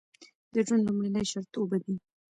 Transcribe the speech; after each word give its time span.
د 0.53 0.55
ژوند 0.65 0.83
لومړنی 0.87 1.23
شرط 1.31 1.51
اوبه 1.59 1.77
دي. 1.83 1.95